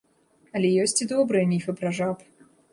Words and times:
Але 0.59 0.71
ёсць 0.85 0.97
і 1.05 1.09
добрыя 1.13 1.45
міфы 1.53 1.71
пра 1.83 1.95
жаб. 2.01 2.29